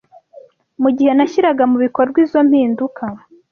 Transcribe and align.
Mu 0.81 0.89
gihe 0.97 1.11
nashyiraga 1.13 1.63
mu 1.71 1.77
bikorwa 1.83 2.17
izo 2.25 2.39
mpinduka 2.47 3.03